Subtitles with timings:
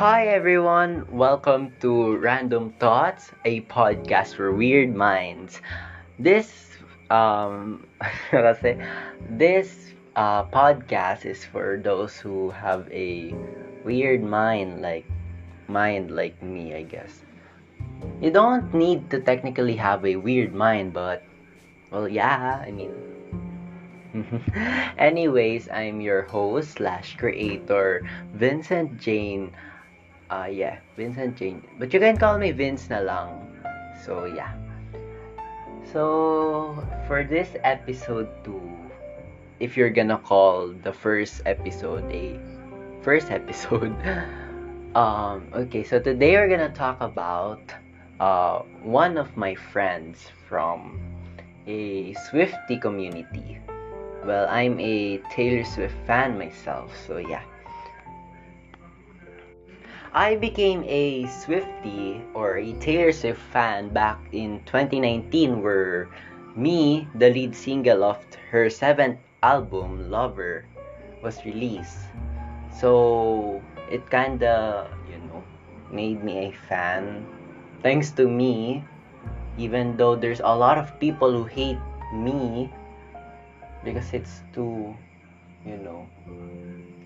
[0.00, 5.60] Hi everyone, welcome to Random Thoughts, a podcast for weird minds.
[6.16, 6.48] This
[7.12, 7.84] um
[8.32, 8.80] kasi
[9.28, 13.36] this uh, podcast is for those who have a
[13.84, 15.04] weird mind like
[15.68, 17.20] mind like me, I guess.
[18.24, 21.20] You don't need to technically have a weird mind, but
[21.92, 22.96] well, yeah, I mean
[24.98, 29.52] Anyways, I'm your host slash creator, Vincent Jane.
[30.30, 31.66] Uh, yeah, Vincent Jane.
[31.78, 33.50] But you can call me Vince na lang.
[34.06, 34.54] So, yeah.
[35.90, 36.78] So,
[37.10, 38.54] for this episode 2,
[39.58, 42.38] if you're gonna call the first episode a
[43.02, 43.90] first episode,
[44.94, 47.60] um, okay, so today we're gonna talk about
[48.22, 51.02] uh, one of my friends from
[51.66, 53.58] a Swiftie community.
[54.22, 57.42] Well, I'm a Taylor Swift fan myself, so yeah.
[60.12, 66.10] I became a Swiftie or a Taylor Swift fan back in 2019 where
[66.56, 68.18] me, the lead single of
[68.50, 70.66] her seventh album, Lover,
[71.22, 72.10] was released.
[72.74, 75.44] So, it kinda, you know,
[75.94, 77.22] made me a fan.
[77.82, 78.82] Thanks to me,
[79.58, 81.78] even though there's a lot of people who hate
[82.12, 82.66] me
[83.84, 84.94] because it's too
[85.64, 86.08] you know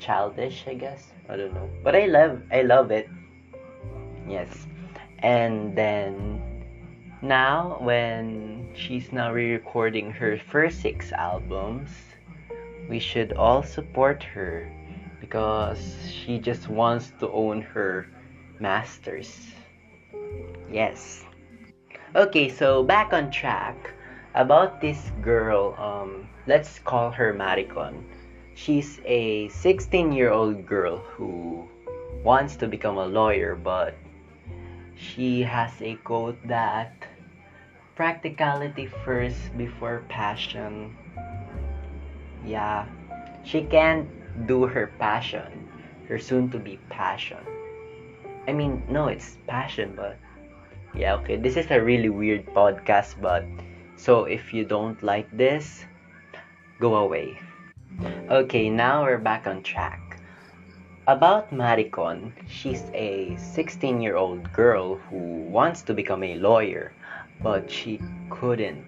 [0.00, 1.12] childish i guess.
[1.28, 1.68] I don't know.
[1.84, 3.08] But i love i love it.
[4.26, 4.66] Yes.
[5.20, 6.40] And then
[7.22, 11.90] now when she's now re-recording her first six albums
[12.88, 14.72] we should all support her
[15.20, 18.06] because she just wants to own her
[18.58, 19.30] masters.
[20.72, 21.24] Yes.
[22.16, 23.94] Okay so back on track
[24.34, 28.02] about this girl um let's call her maricon
[28.60, 31.64] she's a 16 year old girl who
[32.22, 33.94] wants to become a lawyer but
[34.96, 36.92] she has a quote that
[37.96, 40.92] practicality first before passion
[42.44, 42.84] yeah
[43.44, 44.04] she can't
[44.46, 45.48] do her passion
[46.06, 47.40] her soon to be passion
[48.46, 50.20] i mean no it's passion but
[50.92, 53.42] yeah okay this is a really weird podcast but
[54.00, 55.84] so if you don't like this,
[56.80, 57.38] go away.
[58.30, 60.18] Okay, now we're back on track.
[61.06, 66.92] About Maricon, she's a 16 year old girl who wants to become a lawyer,
[67.42, 68.84] but she couldn't.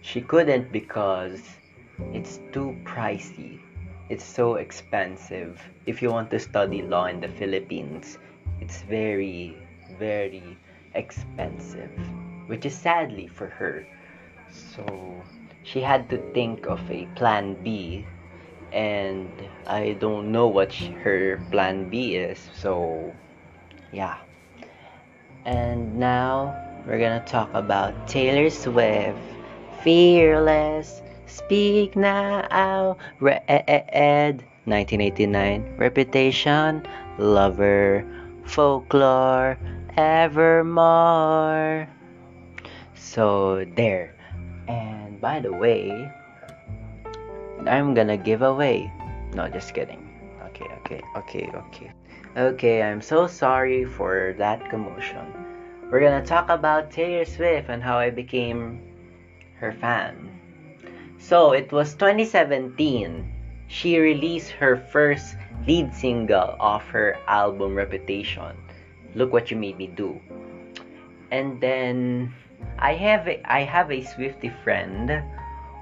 [0.00, 1.42] She couldn't because
[2.12, 3.60] it's too pricey.
[4.08, 5.60] It's so expensive.
[5.86, 8.18] If you want to study law in the Philippines,
[8.60, 9.56] it's very,
[9.98, 10.56] very
[10.94, 11.90] expensive
[12.48, 13.86] which is sadly for her.
[14.50, 15.22] So
[15.68, 18.06] she had to think of a plan B,
[18.72, 19.28] and
[19.66, 20.72] I don't know what
[21.04, 22.40] her plan B is.
[22.54, 23.12] So,
[23.92, 24.16] yeah.
[25.44, 29.18] And now we're gonna talk about Taylor Swift.
[29.84, 33.44] Fearless, speak now, red,
[34.64, 36.82] 1989, reputation,
[37.18, 38.04] lover,
[38.44, 39.56] folklore,
[39.96, 41.88] evermore.
[42.94, 44.17] So there.
[44.68, 46.12] And by the way,
[47.66, 48.92] I'm gonna give away.
[49.34, 50.04] No, just kidding.
[50.46, 51.92] Okay, okay, okay, okay.
[52.36, 55.26] Okay, I'm so sorry for that commotion.
[55.90, 58.82] We're gonna talk about Taylor Swift and how I became
[59.56, 60.28] her fan.
[61.18, 63.24] So it was 2017.
[63.66, 65.36] She released her first
[65.66, 68.56] lead single off her album Reputation.
[69.14, 70.20] Look What You Made Me Do.
[71.30, 72.32] And then
[72.78, 75.22] I have a, I have a Swiftie friend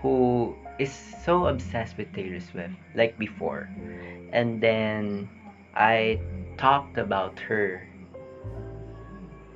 [0.00, 0.92] who is
[1.24, 3.70] so obsessed with Taylor Swift like before.
[4.32, 5.28] And then
[5.74, 6.20] I
[6.58, 7.88] talked about her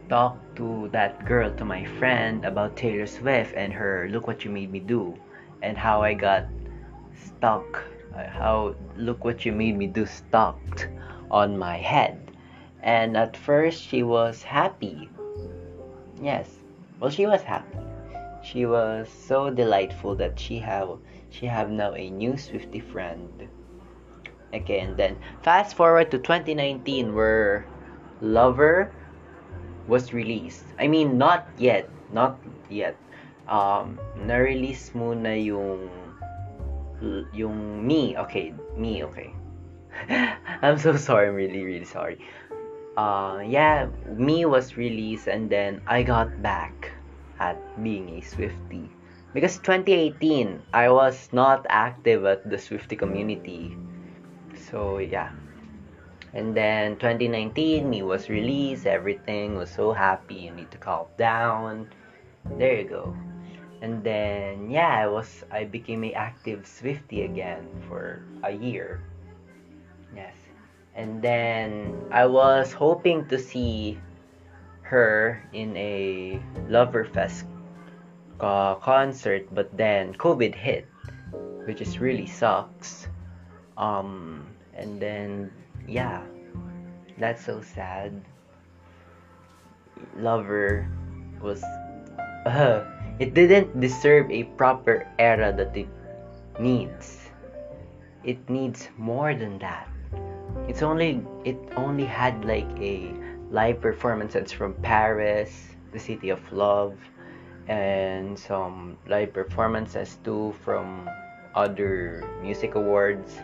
[0.09, 4.51] talked to that girl to my friend about Taylor Swift and her look what you
[4.51, 5.19] made me do
[5.63, 6.47] and how I got
[7.13, 7.83] stuck
[8.15, 10.89] uh, how look what you made me do stuck
[11.31, 12.31] on my head.
[12.83, 15.11] And at first she was happy.
[16.23, 16.56] Yes
[17.01, 17.79] well, she was happy.
[18.43, 20.99] She was so delightful that she have
[21.31, 23.49] she have now a new Swiftie friend.
[24.55, 27.67] Okay, and then fast forward to 2019 where
[28.21, 28.93] Lover
[29.89, 30.65] was released.
[30.79, 31.91] I mean, not yet.
[32.13, 32.39] Not
[32.71, 32.97] yet.
[33.49, 35.91] Um, na-release muna yung
[37.35, 38.17] yung me.
[38.17, 39.35] Okay, me, okay.
[40.63, 41.29] I'm so sorry.
[41.29, 42.19] I'm really, really sorry
[42.97, 46.93] uh, yeah, me was released and then I got back
[47.39, 48.89] at being a Swiftie.
[49.35, 53.77] Because 2018, I was not active at the Swiftie community.
[54.71, 55.31] So, yeah.
[56.33, 58.87] And then 2019, me was released.
[58.87, 60.35] Everything was so happy.
[60.35, 61.89] You need to calm down.
[62.59, 63.17] There you go.
[63.83, 69.03] And then yeah, I was I became a active Swiftie again for a year.
[70.97, 74.01] And then I was hoping to see
[74.83, 76.41] her in a
[76.73, 77.45] Loverfest
[78.41, 80.89] concert, but then COVID hit,
[81.67, 83.09] which is really sucks.
[83.77, 85.53] Um, and then
[85.87, 86.23] yeah,
[87.19, 88.25] that's so sad.
[90.17, 90.89] Lover
[91.41, 91.63] was
[92.47, 92.85] uh,
[93.19, 95.89] it didn't deserve a proper era that it
[96.59, 97.29] needs.
[98.25, 99.89] It needs more than that.
[100.69, 103.15] It's only it only had like a
[103.51, 106.99] live performances from Paris, the city of love,
[107.69, 111.09] and some live performances too from
[111.55, 113.39] other music awards.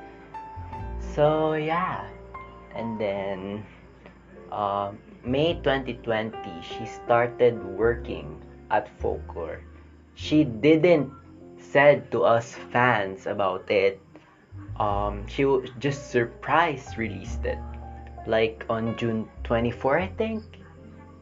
[1.14, 2.10] So yeah,
[2.74, 3.64] and then
[4.50, 4.90] uh,
[5.24, 9.62] May 2020, she started working at Folklore.
[10.14, 11.10] She didn't
[11.62, 14.01] said to us fans about it.
[14.82, 15.46] Um, she
[15.78, 17.58] just surprise released it,
[18.26, 20.42] like on June 24, I think,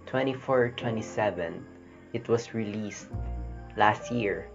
[0.07, 1.67] 24, 27.
[2.15, 3.09] It was released
[3.77, 4.49] last year,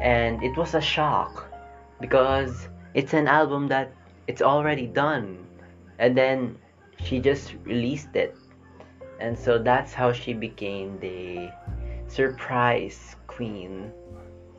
[0.00, 1.54] and it was a shock
[2.00, 3.94] because it's an album that
[4.26, 5.46] it's already done
[6.00, 6.58] and then
[6.98, 8.34] she just released it.
[9.20, 11.52] And so that's how she became the
[12.08, 13.92] surprise queen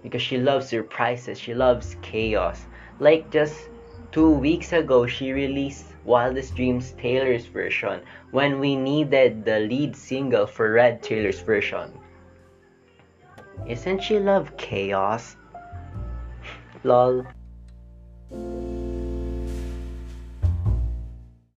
[0.04, 2.66] because she loves surprises she loves chaos
[3.02, 3.68] like just
[4.12, 10.46] two weeks ago she released wildest dreams taylor's version when we needed the lead single
[10.46, 11.92] for red taylor's version.
[13.68, 15.36] Isn't she love chaos?
[16.84, 17.26] Lol